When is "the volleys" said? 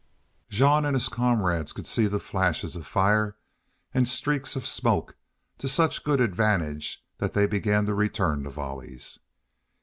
8.41-9.19